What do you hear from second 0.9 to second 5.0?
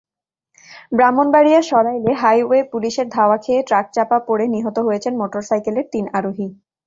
ব্রাহ্মণবাড়িয়ার সরাইলে হাইওয়ে পুলিশের ধাওয়া খেয়ে ট্রাকচাপা পড়ে নিহত